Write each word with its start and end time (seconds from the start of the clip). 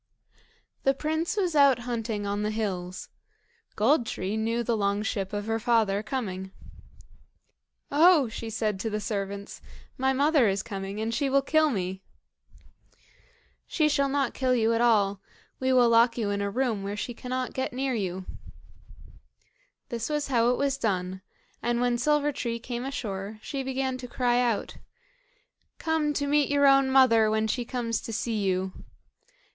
The 0.81 0.95
prince 0.95 1.37
was 1.37 1.55
out 1.55 1.77
hunting 1.85 2.25
on 2.25 2.41
the 2.41 2.49
hills. 2.49 3.07
Gold 3.75 4.07
tree 4.07 4.35
knew 4.35 4.63
the 4.63 4.75
long 4.75 5.03
ship 5.03 5.31
of 5.31 5.45
her 5.45 5.59
father 5.59 6.01
coming. 6.01 6.49
"Oh!" 7.91 8.27
she 8.27 8.49
said 8.49 8.79
to 8.79 8.89
the 8.89 8.99
servants, 8.99 9.61
"my 9.99 10.11
mother 10.11 10.47
is 10.47 10.63
coming, 10.63 10.99
and 10.99 11.13
she 11.13 11.29
will 11.29 11.43
kill 11.43 11.69
me." 11.69 12.01
"She 13.67 13.87
shall 13.87 14.09
not 14.09 14.33
kill 14.33 14.55
you 14.55 14.73
at 14.73 14.81
all; 14.81 15.21
we 15.59 15.71
will 15.71 15.87
lock 15.89 16.17
you 16.17 16.31
in 16.31 16.41
a 16.41 16.49
room 16.49 16.81
where 16.81 16.97
she 16.97 17.13
cannot 17.13 17.53
get 17.53 17.71
near 17.71 17.93
you." 17.93 18.25
This 19.89 20.09
is 20.09 20.29
how 20.29 20.49
it 20.49 20.57
was 20.57 20.79
done; 20.79 21.21
and 21.61 21.79
when 21.79 21.99
Silver 21.99 22.31
tree 22.31 22.57
came 22.57 22.85
ashore, 22.85 23.37
she 23.43 23.61
began 23.61 23.99
to 23.99 24.07
cry 24.07 24.39
out: 24.39 24.77
"Come 25.77 26.11
to 26.13 26.25
meet 26.25 26.49
your 26.49 26.65
own 26.65 26.89
mother, 26.89 27.29
when 27.29 27.45
she 27.45 27.65
comes 27.65 28.01
to 28.01 28.11
see 28.11 28.39
you." 28.43 28.73